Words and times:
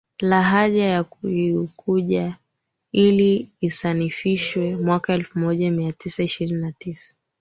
lahaja 0.21 0.83
ya 0.85 1.03
Kiunguja 1.03 2.37
ili 2.91 3.49
isanifishwe 3.61 4.75
mwaka 4.75 5.13
elfumoja 5.13 5.71
miatisa 5.71 6.23
ishirini 6.23 6.61
na 6.61 6.71
tisa 6.71 7.15